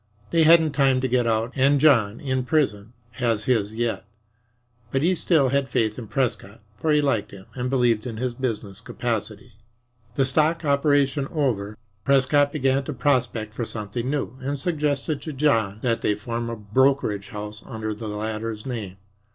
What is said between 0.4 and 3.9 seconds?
hadn't time to get out, and John, in prison, has his